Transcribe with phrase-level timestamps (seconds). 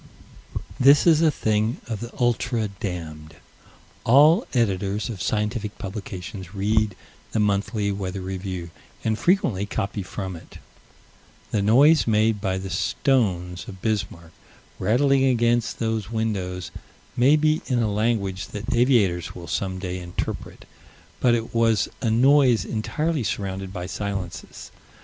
[0.79, 3.35] This is a thing of the ultra damned.
[4.03, 6.95] All Editors of scientific publications read
[7.33, 8.71] the Monthly Weather Review
[9.03, 10.57] and frequently copy from it.
[11.51, 14.31] The noise made by the stones of Bismarck,
[14.79, 16.71] rattling against those windows,
[17.15, 20.65] may be in a language that aviators will some day interpret:
[21.19, 24.71] but it was a noise entirely surrounded by silences.